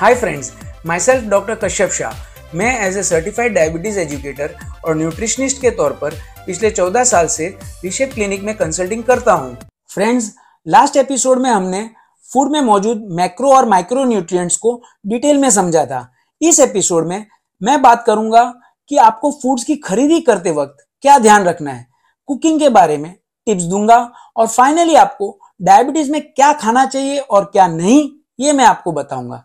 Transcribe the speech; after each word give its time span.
Hi 0.00 0.14
friends 0.14 0.50
myself 1.00 1.24
doctor 1.30 1.54
Kashyap 1.54 1.90
Shah 1.90 2.56
मैं 2.56 2.66
as 2.80 2.96
a 2.98 3.02
certified 3.02 3.54
diabetes 3.54 3.98
educator 3.98 4.54
और 4.84 4.96
nutritionist 4.96 5.60
के 5.62 5.70
तौर 5.70 5.92
पर 6.02 6.14
पिछले 6.46 6.70
14 6.70 7.04
साल 7.04 7.26
से 7.26 7.46
रिशेप 7.84 8.12
क्लिनिक 8.14 8.42
में 8.42 8.54
कंसल्टिंग 8.56 9.02
करता 9.04 9.32
हूँ। 9.32 9.56
फ्रेंड्स 9.94 10.30
लास्ट 10.66 10.96
एपिसोड 10.96 11.38
में 11.38 11.50
हमने 11.50 11.82
फ़ूड 12.30 12.52
में 12.52 12.60
मौजूद 12.60 13.02
मैक्रो 13.12 13.52
और 13.54 13.68
माइक्रो 13.68 14.04
न्यूट्रिएंट्स 14.04 14.56
को 14.56 14.80
डिटेल 15.06 15.38
में 15.38 15.50
समझा 15.50 15.84
था। 15.86 16.06
इस 16.40 16.60
एपिसोड 16.60 17.08
में 17.08 17.26
मैं 17.62 17.80
बात 17.82 18.04
करूँगा 18.06 18.44
कि 18.90 18.96
आपको 18.98 19.30
फूड्स 19.42 19.64
की 19.64 19.76
खरीदी 19.80 20.20
करते 20.20 20.50
वक्त 20.52 20.86
क्या 21.02 21.18
ध्यान 21.18 21.44
रखना 21.44 21.72
है। 21.72 21.86
कुकिंग 22.28 22.60
के 22.60 22.68
बारे 22.70 22.98
में 22.98 23.14
टिप्स 23.46 23.64
दूँगा 23.64 24.00
और 24.36 24.46
फाइनली 24.46 24.94
आपको 24.96 25.38
डायबिटीज़ 25.62 26.12
में 26.12 26.20
क्या 26.24 26.52
खाना 26.54 26.86
चाहिए 26.86 27.18
और 27.18 27.50
क्या 27.52 27.68
नहीं, 27.68 28.10
ये 28.40 28.52
मैं 28.52 28.64
आपको 28.64 28.92
बताऊँगा। 28.92 29.44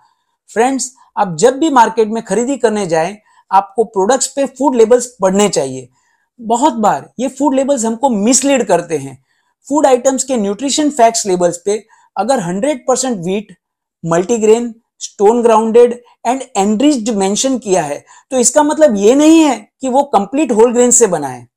फ्रेंड्स 0.53 0.91
आप 1.17 1.35
जब 1.39 1.57
भी 1.59 1.69
मार्केट 1.71 2.07
में 2.07 2.21
खरीदी 2.23 2.57
करने 2.57 2.85
जाए, 2.87 3.17
आपको 3.51 3.83
प्रोडक्ट्स 3.85 4.27
पे 4.27 4.45
फ़ूड 4.47 4.75
लेबल्स 4.75 5.05
पढ़ने 5.21 5.47
चाहिए। 5.49 5.89
बहुत 6.39 6.73
बार 6.75 7.09
ये 7.19 7.27
फ़ूड 7.29 7.55
लेबल्स 7.55 7.85
हमको 7.85 8.09
मिसलीड 8.09 8.63
करते 8.67 8.97
हैं। 8.97 9.17
फ़ूड 9.67 9.85
आइटम्स 9.85 10.23
के 10.23 10.37
न्यूट्रिशन 10.37 10.89
फैक्ट्स 10.91 11.25
लेबल्स 11.25 11.57
पे 11.65 11.83
अगर 12.15 12.39
100 12.41 12.79
percent 12.87 13.17
wheat 13.25 13.55
multigrain 14.03 14.73
stone 15.01 15.41
grounded 15.43 15.93
and 16.27 16.41
enriched 16.57 17.09
mention 17.09 17.57
किया 17.57 17.83
है 17.83 18.03
तो 18.31 18.37
इसका 18.37 18.63
मतलब 18.63 18.95
ये 18.97 19.15
नहीं 19.15 19.39
है 19.39 19.55
कि 19.81 19.89
वो 19.89 20.03
कंप्लीट 20.13 20.51
होल 20.51 20.73
ग्रेन 20.73 20.91
से 20.91 21.07
बना 21.07 21.27
है। 21.27 21.47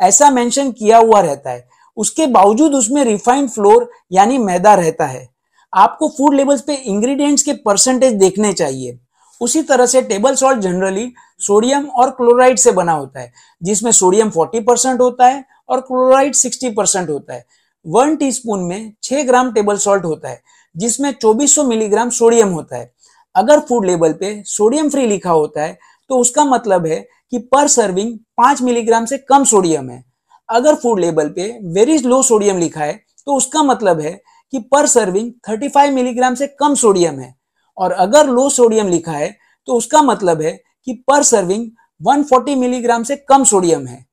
ऐसा 0.00 0.30
मेंशन 0.30 0.70
किया 0.72 0.98
हुआ 0.98 1.20
रहता 1.20 1.50
है। 1.50 1.66
उसके 1.96 2.26
बावजूद 2.28 2.74
उसमें 2.74 3.04
रिफाइंड 3.04 3.48
फ्लोर 3.50 3.90
यानी 4.12 4.38
मैदा 4.38 4.74
रहता 4.74 5.06
है। 5.06 5.28
आपको 5.72 6.08
फ़ूड 6.08 6.34
लेबल्स 6.34 6.60
पे 6.60 6.74
इंग्रेडिएंट्स 6.74 7.42
के 7.42 7.52
परसेंटेज 7.54 8.12
देखने 8.14 8.52
चाहिए। 8.52 8.98
उसी 9.40 9.62
तरह 9.62 9.86
से 9.86 10.02
टेबल 10.02 10.34
सॉल्ट 10.34 10.58
जनरली 10.58 11.12
सोडियम 11.40 11.84
और 11.86 12.10
क्लोराइड 12.10 12.58
से 12.58 12.72
बना 12.72 12.92
होता 12.92 13.20
है, 13.20 13.32
जिसमें 13.62 13.90
सोडियम 13.92 14.30
40 14.30 14.60
परसेंट 14.60 15.00
होता 15.00 15.26
है 15.26 15.44
और 15.68 15.80
क्लोराइड 15.80 16.34
60 16.34 16.74
परसेंट 16.76 17.08
होता 17.10 17.34
है। 17.34 17.44
वन 17.86 18.16
टीस्पून 18.16 18.62
में 18.62 18.92
6 19.02 19.26
ग्राम 19.26 19.52
टेबल 19.52 19.76
सॉल्ट 19.78 20.04
होता 20.04 20.28
है, 20.28 20.40
जिसमें 20.74 21.12
2400 21.14 21.64
मिलीग्राम 21.64 22.10
सोडियम 22.12 22.48
होता 22.48 22.76
है। 22.76 22.90
अगर 23.34 23.60
फ़ूड 23.60 23.86
लेबल 23.86 24.12
पे 24.12 24.42
सोडियम 24.46 24.88
फ्री 24.90 25.06
लिखा 25.06 25.30
होता 25.30 25.62
है 25.62 25.78
तो 26.10 26.18
उसका 26.18 26.44
मतलब 26.44 26.86
है 26.86 26.96
कि 27.30 27.38
पर 27.52 27.68
सर्विंग 27.68 28.16
5 28.38 28.62
मिलीग्राम 28.62 29.04
से 29.04 29.18
कम 29.20 29.44
सोडियम 29.44 29.90
है। 29.90 30.02
अगर 30.48 30.74
फ़ूड 30.74 31.00
लेबल 31.00 31.28
पे 31.28 31.48
वेरी 31.72 31.98
लो 32.00 32.22
सोडियम 32.22 32.58
लिखा 32.58 32.80
है 32.80 33.00
तो 33.26 33.34
उसका 33.34 33.62
मतलब 33.62 34.00
है 34.00 34.20
कि 34.52 34.58
पर 34.72 34.86
सर्विंग 34.86 35.30
35 35.48 35.90
मिलीग्राम 35.90 36.34
से 36.34 36.46
कम 36.60 36.74
सोडियम 36.76 37.18
है। 37.20 37.34
और 37.76 37.92
अगर 37.94 38.26
लो 38.26 38.48
सोडियम 38.50 38.88
लिखा 38.88 39.12
है 39.12 39.36
तो 39.68 39.74
उसका 39.74 40.02
मतलब 40.02 40.42
है 40.42 40.52
कि 40.86 40.92
पर 41.08 41.22
सर्विंग 41.22 41.70
140 42.00 42.54
मिलीग्राम 42.56 43.02
से 43.02 43.16
कम 43.18 43.44
सोडियम 43.44 43.86
है। 43.86 44.04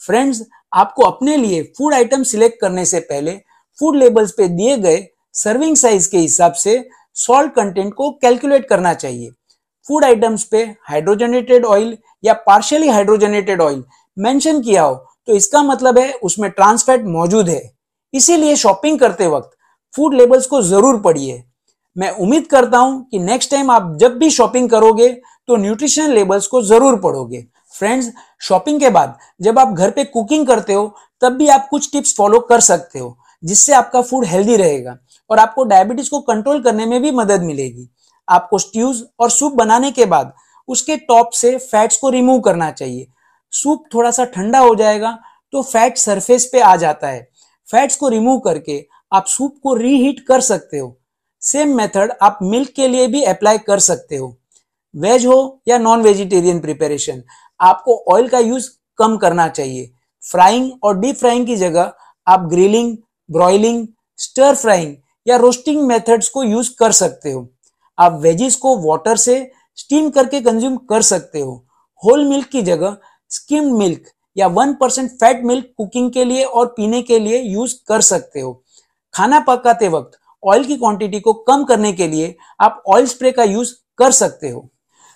फ्रेंड्स 0.00 0.42
आपको 0.74 1.02
अपने 1.02 1.36
लिए 1.36 1.62
फ़ूड 1.78 1.94
आइटम 1.94 2.22
सिलेक्ट 2.24 2.60
करने 2.60 2.84
से 2.84 3.00
पहले 3.02 3.36
फ़ूड 3.78 3.96
लेबल्स 3.96 4.32
पे 4.32 4.48
दिए 4.48 4.76
गए 4.78 5.06
सर्विंग 5.34 5.76
साइज़ 5.76 6.10
के 6.10 6.18
हिसाब 6.18 6.52
से 6.54 6.82
सॉल्ट 7.16 7.54
कंटेंट 7.54 7.92
को 7.94 8.10
कैलकुलेट 8.12 8.68
करना 8.68 8.94
चाहिए। 8.94 9.30
फ़ूड 9.86 10.04
आइटम्स 10.04 10.44
पे 10.44 10.62
हाइड्रोजनेटेड 10.88 11.64
ऑयल 11.64 11.96
या 12.24 12.32
पार्शियली 12.46 12.88
हाइड्रोजनेटेड 12.88 13.60
ऑयल 13.60 13.82
मेंशन 14.16 14.60
किया 14.62 14.82
हो 14.82 14.94
तो 15.26 15.34
इसका 15.34 15.62
मतलब 15.62 15.98
है 15.98 16.12
उसमें 16.22 16.50
ट्रांसफैट 16.50 17.04
मौजूद 17.06 17.48
है। 17.48 17.62
इसीलिए 18.14 18.56
शॉपिंग 18.56 18.98
करते 18.98 19.26
वक्त 19.26 19.50
फ़ूड 19.94 20.14
लेबल्स 20.14 20.46
को 20.46 20.62
ज़रूर 20.62 21.00
पढ़िए। 21.00 21.42
मैं 21.96 22.10
उम्मीद 22.12 22.46
करता 22.46 22.78
हूँ 22.78 23.04
कि 23.10 23.18
नेक्स्ट 23.18 23.50
टाइम 23.50 23.70
आप 23.70 23.96
जब 24.00 24.18
भी 24.18 24.30
शॉपिंग 24.30 24.68
करोगे 24.70 25.08
तो 25.48 25.56
न्यूट्रिशन 25.56 26.10
लेबल्स 26.10 26.46
को 26.46 26.62
ज़रूर 26.64 26.96
पढ़ोगे। 27.00 27.44
फ्रेंड्स 27.74 28.10
शॉपिंग 28.42 28.80
के 28.80 28.90
बाद 28.90 29.16
जब 29.42 29.58
आप 29.58 29.68
घर 29.68 29.90
पे 29.90 30.04
कुकिंग 30.06 30.46
करते 30.46 30.72
हो, 30.72 30.94
तब 31.22 31.32
भी 31.32 31.48
आप 31.48 31.66
कुछ 31.70 31.90
टिप्स 31.92 32.14
फॉलो 32.16 32.40
कर 32.40 32.60
सकते 32.62 32.98
हो, 32.98 33.16
जिससे 33.42 33.72
आपका 33.74 34.02
फ़ूड 34.02 34.24
हेल्दी 34.26 34.56
रहेगा 34.56 34.96
और 35.30 35.38
आपको 35.38 35.64
डायबिटीज़ 35.64 36.10
को 36.10 36.20
कंट्रोल 36.22 36.62
करने 36.62 36.86
में 36.86 37.00
भी 37.02 37.10
मदद 37.12 37.42
मिलेगी। 37.42 37.88
आपको 38.28 38.58
स्ट्यूज 38.58 39.02
और 39.20 39.30
सूप 39.30 39.52
बनाने 39.54 39.90
के 39.90 40.04
बाद 40.06 40.32
उसके 40.68 40.96
टॉप 40.98 41.30
से 41.32 41.56
फैट्स 41.58 41.96
को 41.96 42.10
रिमूव 42.10 42.40
करना 42.40 42.70
चाहिए। 42.72 43.06
सूप 43.52 43.84
थोड़ा 43.94 44.10
सा 44.10 44.24
ठंडा 44.26 44.58
हो 44.58 44.74
जाएगा 44.74 45.18
तो 45.52 45.62
फैट 45.62 45.98
सरफेस 45.98 46.48
पे 46.52 46.60
आ 46.60 46.74
जाता 46.76 47.08
है। 47.08 47.26
फैट्स 47.68 47.96
को 47.96 48.08
रिमूव 48.08 48.38
करके 48.40 48.78
आप 49.12 49.26
सूप 49.26 49.56
को 49.62 49.74
रीहीट 49.74 50.20
कर 50.20 50.40
सकते 50.40 50.78
हो। 50.78 50.98
सेम 51.42 51.76
मेथड 51.76 52.12
आप 52.22 52.38
मिल्क 52.42 52.68
के 52.68 52.88
लिए 52.88 53.06
भी 53.06 53.22
अप्लाई 53.22 53.58
कर 53.58 53.78
सकते 53.78 54.16
हो। 54.16 54.36
वेज 54.94 55.26
हो 55.26 55.62
या 55.68 55.78
नॉन 55.78 56.02
वेजिटेरियन 56.02 56.60
प्रिपरेशन 56.60 57.22
आपको 57.60 57.96
ऑयल 58.14 58.28
का 58.28 58.38
यूज़ 58.38 58.68
कम 58.98 59.16
करना 59.16 59.48
चाहिए। 59.48 59.90
फ्राइंग 60.22 60.70
और 60.82 60.98
डीप 60.98 61.16
फ्राइंग 61.16 61.46
की 61.46 61.56
जगह 61.56 61.92
आप 62.26 62.40
ग्रिलिंग 62.40 62.96
ब्रॉयलिंग 63.30 63.86
स्टर 64.16 64.54
फ्राइंग 64.54 64.96
या 65.26 65.36
रोस्टिंग 65.36 65.82
मेथड्स 65.82 66.28
को 66.28 66.42
यूज़ 66.44 66.70
कर 66.78 66.92
सकते 66.92 67.32
हो। 67.32 67.48
आप 67.98 68.20
वेजिस 68.22 68.56
को 68.56 68.76
वाटर 68.78 69.16
से 69.16 69.50
स्टीम 69.76 70.10
करके 70.10 70.40
कंज्यूम 70.40 70.76
कर 70.76 71.02
सकते 71.02 71.40
हो। 71.40 71.66
होल 72.02 72.24
मिल्क 72.24 72.46
की 72.46 72.62
जगह 72.62 72.96
स्किम्ड 73.30 73.72
मिल्क 73.72 74.04
या 74.36 74.46
one 74.46 74.74
percent 74.74 75.10
fat 75.10 75.44
milk 75.44 75.72
cooking 75.76 76.12
के 76.12 76.24
लिए 76.24 76.44
और 76.44 76.66
पीने 76.66 77.02
के 77.02 77.18
लिए 77.18 77.42
यूज़ 77.42 77.74
कर 77.88 78.00
सकते 78.00 78.40
हो। 78.40 78.62
खाना 79.14 79.40
पकाते 79.40 79.88
वक्त 79.88 80.18
ऑयल 80.42 80.64
की 80.64 80.76
क्वांटिटी 80.76 81.20
को 81.20 81.32
कम 81.32 81.64
करने 81.64 81.92
के 81.92 82.06
लिए 82.08 82.34
आप 82.60 82.82
ऑयल 82.88 83.06
स्प्रे 83.06 83.30
का 83.32 83.44
यूज़ 83.44 83.74
कर 83.98 84.10
सकते 84.12 84.48
हो। 84.48 84.68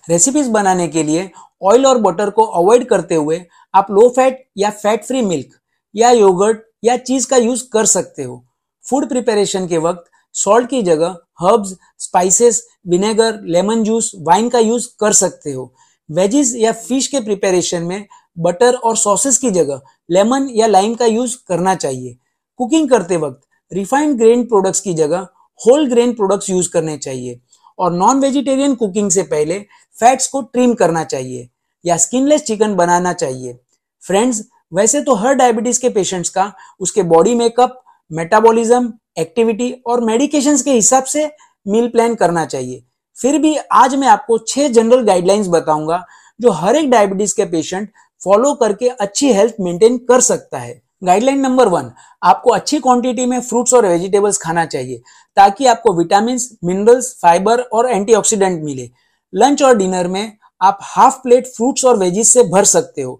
रेसिपीज़ 0.08 0.50
बनाने 0.50 0.88
के 0.88 1.03
लिए 1.03 1.30
ऑयल 1.62 1.86
और 1.86 1.98
बटर 1.98 2.30
को 2.30 2.44
अवॉइड 2.60 2.88
करते 2.88 3.14
हुए 3.14 3.41
आप 3.75 3.91
लो 3.91 4.08
फैट 4.08 4.42
या 4.58 4.70
फैट 4.72 5.04
फ्री 5.04 5.22
मिल्क 5.22 5.58
या 5.94 6.10
योगर्ट 6.10 6.62
या 6.84 6.97
चीज़ 6.97 7.26
का 7.26 7.36
यूज़ 7.36 7.62
कर 7.72 7.86
सकते 7.86 8.22
हो। 8.22 8.44
फ़ूड 8.84 9.08
प्रिपरेशन 9.08 9.66
के 9.69 9.78
वक्त 9.78 10.10
सॉल्ट 10.34 10.69
की 10.70 10.82
जगह 10.82 11.16
herbs 11.42 11.74
spices 11.98 12.62
vinegar 12.88 13.41
lemon 13.44 13.82
juice 13.84 14.10
wine 14.20 14.48
का 14.48 14.59
यूज़ 14.59 14.88
कर 15.00 15.12
सकते 15.12 15.53
हो। 15.53 15.72
वेजिस 16.09 16.54
या 16.56 16.72
फ़िश 16.72 17.06
के 17.06 17.20
प्रिपरेशन 17.20 17.82
में 17.82 18.06
बटर 18.36 18.74
और 18.74 18.97
सॉसेस 18.97 19.38
की 19.38 19.50
जगह 19.50 19.80
लेमन 20.10 20.48
या 20.50 20.66
लाइम 20.66 20.94
का 20.94 21.06
यूज़ 21.06 21.36
करना 21.48 21.74
चाहिए। 21.74 22.16
कुकिंग 22.60 22.88
करते 22.91 23.16
वक्त 23.16 23.41
रिफाइंड 23.72 24.16
ग्रेन 24.19 24.44
प्रोडक्ट्स 24.44 24.81
की 24.81 24.94
जगह 24.94 25.27
होल 25.60 25.87
ग्रेन 25.88 26.12
प्रोडक्ट्स 26.15 26.50
यूज़ 26.50 26.71
करने 26.71 26.97
चाहिए। 26.99 27.41
और 27.78 27.93
नॉन 27.93 28.21
वेजिटेरियन 28.21 28.75
कुकिंग 28.75 29.10
से 29.10 29.22
पहले 29.25 29.59
फैट्स 29.99 30.27
को 30.28 30.41
ट्रिम 30.43 30.75
करना 30.75 31.05
चाहिए 31.05 31.49
या 31.84 31.97
स्किनलेस 31.97 32.43
चिकन 32.43 32.75
बनाना 32.75 33.12
चाहिए। 33.12 33.59
फ्रेंड्स 34.03 34.43
वैसे 34.75 35.00
तो 35.00 35.15
हर 35.15 35.34
डायबिटीज़ 35.34 35.81
के 35.81 35.88
पेशेंट्स 35.88 36.31
का 36.31 36.53
उसके 36.81 37.03
बॉडी 37.05 37.34
मेकअप 37.34 37.83
मेटाबॉलिज्म 38.10 38.93
एक्टिविटी 39.19 39.71
और 39.87 40.00
मेडिकेशंस 40.00 40.62
के 40.62 40.72
हिसाब 40.72 41.04
से 41.04 41.25
मील 41.66 41.89
प्लान 41.89 42.15
करना 42.15 42.44
चाहिए। 42.47 42.83
फिर 43.16 43.39
भी 43.39 43.56
आज 43.72 43.94
मैं 43.94 44.09
आपको 44.09 44.39
छह 44.39 44.69
जनरल 44.69 45.03
गाइडलाइंस 45.04 45.49
बताऊँगा 45.49 46.03
जो 46.41 46.50
हर 46.50 46.77
एक 46.77 46.91
डायबिटीज़ 46.91 47.34
के 47.37 47.44
पेशेंट 47.47 47.89
फॉलो 48.22 48.54
करके 48.54 48.89
अच्छी 48.89 49.33
हेल्थ 49.33 49.54
मेंटेन 49.60 49.99
कर 49.99 50.21
सकता 50.21 50.59
है। 50.59 50.81
गाइडलाइन 51.03 51.41
नंबर 51.41 51.69
वन 51.69 51.91
आपको 52.23 52.51
अच्छी 52.51 52.79
क्वांटिटी 52.81 53.25
में 53.27 53.41
फ्रूट्स 53.41 53.73
और 53.75 53.87
वेजिटेबल्स 53.87 54.37
खाना 54.39 54.65
चाहिए, 54.65 55.01
ताकि 55.37 55.67
आपको 55.67 55.93
विटामिन 55.93 56.39
मिनरल्स 56.65 57.11
फाइबर 57.23 57.61
और 57.61 57.89
एंटीऑक्सीडेंट 57.91 58.63
मिले। 58.65 58.89
लंच 59.33 59.63
और 59.63 59.77
डिनर 59.77 60.09
में 60.09 60.37
आप 60.61 60.79
हाफ़ 60.83 61.17
प्लेट 61.23 61.47
फ्रूट्स 61.47 61.85
और 61.85 61.97
वेजिस 61.99 62.33
से 62.33 62.43
भर 62.45 62.65
सकते 62.65 63.03
हो। 63.03 63.15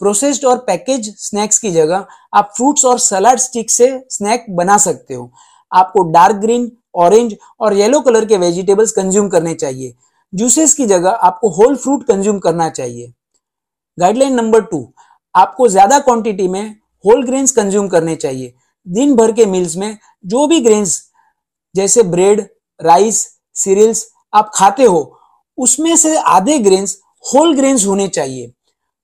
प्रोसेस्ड 0.00 0.44
और 0.44 0.58
पैकेज 0.58 1.08
स्नैक्स 1.18 1.58
की 1.58 1.70
जगह 1.70 2.06
आप 2.34 2.52
फ्रूट्स 2.56 2.84
और 2.84 2.98
सलाड 2.98 3.38
स्टिक 3.38 3.70
से 3.70 3.88
स्नैक 4.10 4.44
बना 4.50 4.76
सकते 4.78 5.14
हो। 5.14 5.30
आपको 5.72 6.02
डार्क 6.12 6.36
ग्रीन 6.36 6.70
ऑरेंज 6.96 7.34
और 7.60 7.74
येलो 7.74 8.00
कलर 8.00 8.24
के 8.24 8.36
वेजिटेबल्स 8.38 8.92
कंज्यूम 8.92 9.28
करने 9.28 9.54
चाहिए। 9.54 9.94
जूसेस 10.32 10.74
की 10.74 10.86
जगह 10.86 11.10
आपको 11.22 11.48
होल 11.52 11.76
फ्रूट 11.76 12.04
कंज्यूम 12.06 12.38
करना 12.40 12.68
चाहिए। 12.70 13.12
गाइडलाइन 13.98 14.34
नंबर 14.34 14.62
टू 14.64 14.86
आपको 15.34 15.68
ज़्यादा 15.68 15.98
क्वांटिटी 16.00 16.48
में 16.48 16.76
होल 17.04 17.24
ग्रेन्स 17.26 17.50
कंज्यूम 17.50 17.88
करने 17.88 18.16
चाहिए। 18.16 18.54
दिन 18.86 19.14
भर 19.16 19.32
के 19.32 19.46
मील्स 19.46 19.76
में 19.76 19.96
जो 20.26 20.46
भी 20.46 20.60
ग्रेन्स 20.60 21.00
जैसे 21.74 22.02
ब्रेड 22.02 22.40
राइस 22.80 23.26
सीरियल्स 23.54 24.06
आप 24.34 24.50
खाते 24.54 24.84
हो, 24.84 25.18
उसमें 25.58 25.96
से 25.96 26.16
आधे 26.16 26.58
ग्रेन्स 26.58 26.98
होल 27.24 27.54
ग्रेन्स 27.56 27.86
होने 27.86 28.08
चाहिए। 28.08 28.46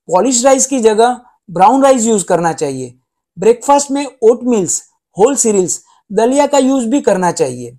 पॉलिश 0.09 0.45
राइस 0.45 0.67
की 0.67 0.81
जगह 0.81 1.21
ब्राउन 1.50 1.83
राइस 1.83 2.05
यूज़ 2.05 2.25
करना 2.25 2.53
चाहिए। 2.53 2.95
ब्रेकफास्ट 3.39 3.91
में 3.91 4.06
ओट 4.23 4.43
मिल्स 4.43 4.83
होल 5.17 5.37
सीरियल्स 5.37 5.83
दलिया 6.12 6.47
का 6.47 6.59
यूज़ 6.59 6.87
भी 6.87 7.00
करना 7.00 7.33
चाहिए। 7.33 7.77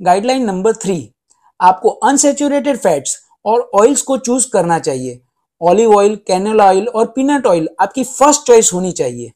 गाइडलाइन 0.00 0.44
नंबर 0.44 0.72
थ्री 0.72 1.14
आपको 1.60 1.88
अनसेचुरेटेड 1.88 2.76
फैट्स 2.76 3.16
और 3.44 3.70
ऑयल्स 3.74 4.02
को 4.02 4.16
चूज़ 4.18 4.48
करना 4.52 4.78
चाहिए। 4.78 5.20
ऑलिव 5.60 5.94
ऑयल, 5.96 6.16
कैनल 6.26 6.60
ऑयल 6.60 6.88
और 6.88 7.06
पीनट 7.06 7.46
ऑयल 7.46 7.68
आपकी 7.80 8.04
फ़र्स्ट 8.04 8.42
चॉइस 8.42 8.72
होनी 8.74 8.92
चाहिए। 8.92 9.32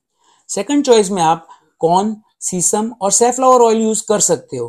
सेकंड 0.48 0.84
चॉइस 0.84 1.10
में 1.10 1.22
आप 1.22 1.46
कॉर्न, 1.80 2.16
सीसम 2.40 2.90
और 3.02 3.12
सेफ्लावर 3.12 3.60
ऑयल 3.60 3.80
यूज़ 3.80 4.02
कर 4.08 4.20
सकते 4.20 4.56
हो। 4.56 4.68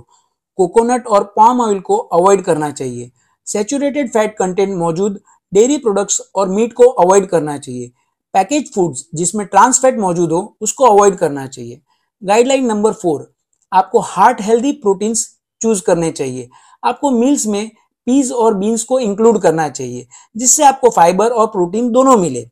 कोकोनट 0.58 1.08
और 1.08 1.24
पाम 1.38 1.62
ऑयल 1.62 1.80
को 1.80 1.98
अवॉइड 1.98 2.42
करना 2.42 2.72
चाहिए। 2.72 3.12
सेचुरेटेड 3.48 4.12
फैट 4.12 4.36
कंटेंट 4.38 4.76
मौजूद 4.78 5.20
डेयरी 5.54 5.78
प्रोडक्ट्स 5.78 6.22
और 6.36 6.50
मीट 6.50 6.74
को 6.74 6.84
अवॉइड 6.84 7.26
करना 7.26 7.58
चाहिए। 7.58 7.92
पैकेज 8.34 8.74
फूड्स 8.74 9.06
जिसमें 9.16 9.46
ट्रांस 9.48 9.80
फैट 9.82 9.98
मौजूद 10.00 10.32
हो, 10.32 10.58
उसको 10.62 10.86
अवॉइड 10.86 11.16
करना 11.16 11.46
चाहिए। 11.48 11.82
गाइडलाइन 12.24 12.66
नंबर 12.66 12.94
फोर, 12.94 13.32
आपको 13.74 14.00
हार्ट 14.00 14.42
हेल्दी 14.42 14.72
प्रोटीन्स 14.72 15.28
चूज़ 15.62 15.82
करने 15.82 16.12
चाहिए। 16.12 16.50
आपको 16.84 17.12
मील्स 17.12 17.46
में 17.48 17.72
पीज 18.10 18.32
और 18.34 18.54
बीन्स 18.56 18.84
को 18.84 19.00
इंक्लूड 19.00 19.42
करना 19.42 19.68
चाहिए, 19.70 20.08
जिससे 20.36 20.64
आपको 20.64 20.90
फाइबर 20.92 21.32
और 21.32 21.48
प्रोटीन 21.48 21.90
दोनों 21.92 22.16
मिले। 22.18 22.46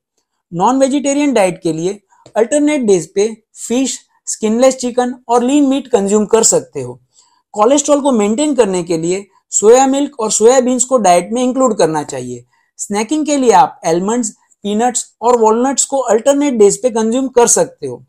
नॉन 0.51 0.79
वेजिटेरियन 0.79 1.33
डाइट 1.33 1.59
के 1.63 1.71
लिए 1.73 1.99
अल्टरनेट 2.35 2.81
डेज़ 2.81 3.07
पे 3.15 3.25
फ़िश 3.57 3.97
स्किनलेस 4.27 4.75
चिकन 4.75 5.13
और 5.29 5.43
लीन 5.43 5.67
मीट 5.67 5.87
कंज्यूम 5.87 6.25
कर 6.25 6.43
सकते 6.45 6.81
हो। 6.81 6.93
कोलेस्ट्रॉल 7.53 8.01
को 8.01 8.11
मेंटेन 8.11 8.53
करने 8.55 8.83
के 8.83 8.97
लिए 8.97 9.25
सोया 9.51 9.87
मिल्क 9.87 10.19
और 10.19 10.31
सोयाबीन्स 10.31 10.83
को 10.83 10.97
डाइट 10.99 11.29
में 11.33 11.41
इंक्लूड 11.43 11.77
करना 11.77 12.03
चाहिए। 12.03 12.43
स्नैकिंग 12.79 13.25
के 13.25 13.37
लिए 13.37 13.51
आप 13.53 13.79
एलमंड्स 13.85 14.29
पीनट्स 14.63 15.05
और 15.21 15.39
वॉलनट्स 15.39 15.85
को 15.85 15.97
अल्टरनेट 16.05 16.53
डेज़ 16.53 16.77
पे 16.83 16.89
कंज्यूम 16.91 17.27
कर 17.29 17.47
सकते 17.49 17.87
हो। 17.87 18.03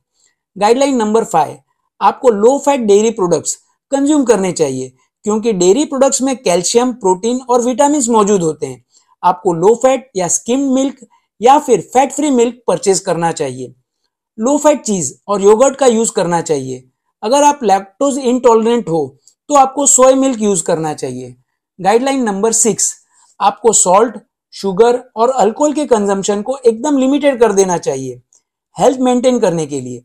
गाइडलाइन 0.57 0.97
नंबर 0.97 1.25
फाइव 1.25 1.57
आपको 2.01 2.31
low 2.31 2.59
fat 2.59 2.81
dairy 2.83 3.11
products 3.13 3.55
consume 3.93 4.25
करने 4.25 4.53
चाहिए 4.53 4.93
क्योंकि 5.25 5.53
डेयरी 5.53 5.85
प्रोडक्ट्स 5.85 6.23
में 6.23 6.37
कैल्शियम, 6.37 6.93
प्रोटीन 6.93 7.41
और 7.41 7.63
विटामिन 7.63 8.03
मौजूद 8.11 8.43
होते 8.43 8.67
हैं। 8.67 8.85
आपको 9.23 9.53
लो 9.53 9.75
फैट 9.75 10.11
या 10.17 10.29
स्किम 10.29 10.73
मिल्क 10.75 11.07
या 11.41 11.59
फिर 11.59 11.81
फैट 11.95 12.13
फ्री 12.13 12.31
मिल्क 12.31 12.63
परचेज 12.67 13.01
करना 13.01 13.33
चाहिए। 13.33 13.75
लो 14.39 14.57
फैट 14.59 14.83
चीज़ 14.83 15.13
और 15.29 15.43
योगर्ट 15.43 15.77
का 15.77 15.87
यूज़ 15.87 16.13
करना 16.13 16.41
चाहिए। 16.41 16.85
अगर 17.23 17.43
आप 17.43 17.61
लैक्टोज 17.63 18.19
इनटॉलरेंट 18.19 18.89
हो 18.89 19.19
तो 19.51 19.55
आपको 19.55 19.87
सोय 19.87 20.15
मिल्क 20.15 20.41
यूज़ 20.41 20.63
करना 20.63 20.95
चाहिए। 20.95 21.35
गाइडलाइन 21.79 22.23
नंबर 22.23 22.53
सिक्स 22.53 22.93
आपको 23.41 23.73
सॉल्ट 23.73 24.19
शुगर 24.55 25.03
और 25.17 25.31
अल्कोहल 25.31 25.73
के 25.73 25.87
कंजम्पशन 25.87 26.43
को 26.43 26.57
एकदम 26.59 26.99
लिमिटेड 26.99 27.41
कर 27.41 27.53
देना 27.53 27.79
चाहिए। 27.79 28.21
हेल्थ 28.77 28.99
मेंटेन 29.01 29.39
करने 29.39 29.67
के 29.67 29.81
लिए। 29.81 30.03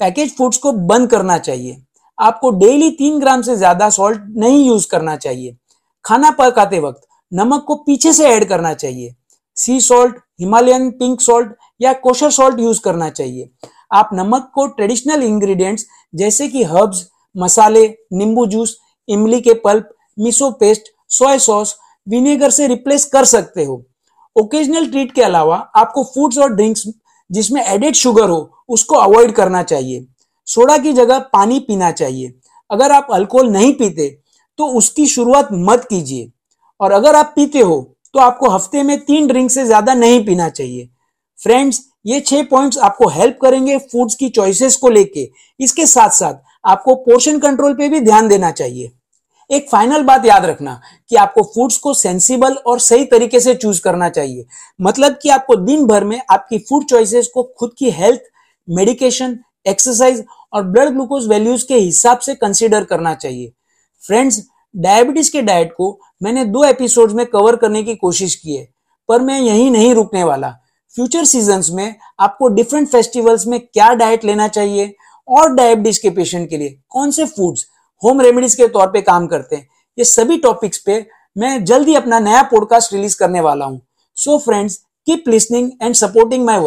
पैकेज 0.00 0.36
फूड्स 0.36 0.58
को 0.58 0.72
बंद 0.72 1.10
करना 1.10 1.38
चाहिए। 1.38 1.82
आपको 2.18 2.50
डेली 2.58 2.90
तीन 2.90 3.18
ग्राम 3.20 3.42
से 3.42 3.56
ज़्यादा 3.56 3.88
सॉल्ट 3.90 4.20
नहीं 4.36 4.66
यूज़ 4.66 4.86
करना 4.90 5.16
चाहिए। 5.16 5.56
खाना 6.04 6.30
पकाते 6.30 6.78
वक्त 6.78 7.00
नमक 7.32 7.64
को 7.64 7.74
पीछे 7.76 8.12
से 8.12 8.26
ऐड 8.26 8.48
करना 8.48 8.72
चाहिए। 8.74 9.14
Sea 9.56 9.80
salt 9.80 10.16
Himalayan 10.40 10.90
pink 10.90 11.20
salt 11.20 11.52
या 11.80 11.92
कोशर 11.94 12.30
सॉल्ट 12.30 12.60
यूज़ 12.60 12.80
करना 12.80 13.08
चाहिए। 13.10 13.48
आप 13.92 14.10
नमक 14.14 14.50
को 14.54 14.66
ट्रेडिशनल 14.68 15.22
इंग्रेडिएंट्स 15.22 15.86
जैसे 16.14 16.48
कि 16.48 16.62
हर्ब्स 16.64 17.06
मसाले, 17.34 17.86
नींबू 18.12 18.46
जूस 18.46 18.76
इमली 19.08 19.40
के 19.40 19.54
pulp 19.54 19.88
miso 20.18 20.50
paste 20.50 20.92
soya 21.10 21.38
sauce 21.38 21.76
vinegar 22.06 22.50
से 22.50 22.66
रिप्लेस 22.66 23.04
कर 23.04 23.24
सकते 23.24 23.64
हो। 23.64 23.82
ओकेजनल 24.36 24.86
ट्रीट 24.86 25.12
के 25.12 25.22
अलावा 25.22 25.56
आपको 25.76 26.04
फूड्स 26.04 26.38
और 26.38 26.54
ड्रिंक्स 26.54 26.86
जिसमें 27.30 27.62
एडेड 27.64 27.94
शुगर 27.94 28.28
हो, 28.28 28.50
उसको 28.68 28.94
अवॉइड 28.94 29.32
करना 29.32 29.62
चाहिए। 29.62 30.06
सोडा 30.48 30.76
की 30.78 30.92
जगह 30.92 31.18
पानी 31.32 31.58
पीना 31.60 31.90
चाहिए। 31.92 32.32
अगर 32.70 32.92
आप 32.92 33.08
अल्कोहल 33.12 33.48
नहीं 33.48 33.72
पीते 33.74 34.08
तो 34.58 34.66
उसकी 34.68 35.06
शुरुआत 35.06 35.48
मत 35.52 35.86
कीजिए। 35.90 36.30
और 36.80 36.92
अगर 36.92 37.16
आप 37.16 37.32
पीते 37.36 37.60
हो 37.60 37.80
तो 38.14 38.20
आपको 38.20 38.48
हफ़्ते 38.50 38.82
में 38.82 38.98
तीन 39.00 39.26
ड्रिंक 39.26 39.50
से 39.50 39.64
ज़्यादा 39.64 39.94
नहीं 39.94 40.24
पीना 40.26 40.48
चाहिए। 40.50 40.88
फ्रेंड्स, 41.38 41.80
ये 42.06 42.20
छह 42.20 42.42
पॉइंट्स 42.44 42.78
आपको 42.80 43.08
हेल्प 43.10 43.38
करेंगे 43.42 43.78
फूड्स 43.78 44.14
की 44.14 44.28
चॉइसेस 44.30 44.76
को 44.76 44.88
लेके। 44.90 45.28
इसके 45.60 45.86
साथ 45.86 46.10
साथ 46.12 46.34
आपको 46.64 46.94
पोर्शन 46.96 47.38
कंट्रोल 47.38 47.74
पे 47.74 47.88
भी 47.88 48.00
ध्यान 48.00 48.28
देना 48.28 48.50
चाहिए। 48.52 48.90
एक 49.50 49.68
फाइनल 49.70 50.02
बात 50.02 50.24
याद 50.26 50.44
रखना 50.44 50.80
कि 51.10 51.16
आपको 51.16 51.42
फूड्स 51.44 51.76
को 51.78 51.92
सेंसिबल 51.94 52.54
और 52.56 52.78
सही 52.80 53.04
तरीके 53.06 53.40
से 53.40 53.54
चूज़ 53.56 53.80
करना 53.80 54.08
चाहिए। 54.10 54.46
मतलब 54.80 55.18
कि 55.22 55.28
आपको 55.30 55.56
दिन 55.56 55.86
भर 55.86 56.04
में 56.04 56.20
आपकी 56.30 56.58
फ़ूड 56.60 56.84
चॉइसेस 56.84 57.28
को 57.34 57.42
खुद 57.58 57.74
की 57.78 57.90
हेल्थ, 57.92 58.20
मेडिकेशन 58.68 59.38
एक्सरसाइज 59.66 60.24
और 60.52 60.62
ब्लड 60.64 60.88
ग्लूकोज 60.88 61.26
वैल्यूज़ 61.28 61.66
के 61.68 61.74
हिसाब 61.76 62.18
से 62.18 62.34
कंसीडर 62.34 62.84
करना 62.84 63.14
चाहिए। 63.14 63.52
फ्रेंड्स 64.02 64.42
डायबिटीज़ 64.74 65.30
के 65.32 65.42
डाइट 65.42 65.72
को 65.72 65.98
मैंने 66.22 66.44
दो 66.46 66.64
एपिसोड्स 66.64 67.14
में 67.14 67.24
कवर 67.26 67.56
करने 67.56 67.82
की 67.82 67.94
कोशिश 67.96 68.34
की 68.34 68.56
है, 68.56 68.68
पर 69.08 69.20
मैं 69.20 69.40
यही 69.40 69.70
नहीं 69.70 69.94
रुकने 69.94 70.24
वाला। 70.24 70.54
फ्यूचर 70.94 71.24
सीजन्स 71.24 71.70
में 71.70 71.94
आपको 72.20 72.48
डिफरेंट 72.48 72.88
फेस्टिवल्स 72.88 73.46
में 73.46 73.58
क्या 73.60 73.92
डाइट 73.94 74.24
लेना 74.24 74.48
चाहिए 74.48 74.94
और 75.28 75.54
डायबिटीज़ 75.54 76.00
के 76.02 76.10
पेशेंट 76.10 76.48
के 76.50 76.56
लिए 76.56 76.78
कौन 76.88 77.10
से 77.10 77.24
फूड्स 77.26 77.66
होम 78.02 78.20
रेमेडीज 78.20 78.54
के 78.54 78.66
तौर 78.68 78.86
पे 78.86 79.00
काम 79.02 79.26
करते 79.26 79.56
हैं, 79.56 79.68
ये 79.98 80.04
सभी 80.04 80.36
टॉपिक्स 80.38 80.78
पे 80.78 81.04
मैं 81.36 81.64
जल्दी 81.64 81.94
अपना 81.94 82.18
नया 82.20 82.42
पॉडकास्ट 82.42 82.92
रिलीज़ 82.92 83.16
करने 83.18 83.40
वाला 83.40 83.64
हूँ। 83.64 83.80
So 84.16 84.38
friends 84.38 84.76
keep 85.06 85.28
listening 85.28 85.70
and 85.82 85.94
supporting 85.94 86.44
my 86.44 86.58